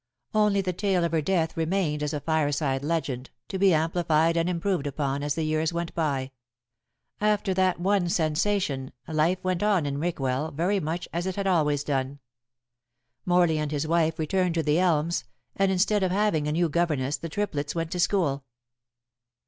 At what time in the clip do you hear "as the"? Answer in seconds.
5.21-5.43